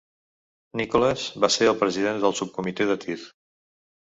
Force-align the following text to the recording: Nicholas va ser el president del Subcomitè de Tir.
Nicholas 0.81 1.25
va 1.45 1.49
ser 1.57 1.67
el 1.73 1.77
president 1.83 2.25
del 2.25 2.35
Subcomitè 2.41 2.89
de 2.93 2.99
Tir. 3.05 3.21